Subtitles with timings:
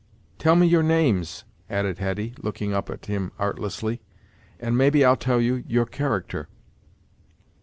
[0.39, 4.01] "Tell me your names," added Hetty, looking up at him artlessly,
[4.59, 6.49] "and, maybe, I'll tell you your character."